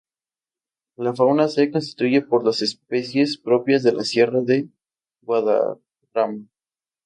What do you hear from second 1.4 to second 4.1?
se constituye por las especies propias de la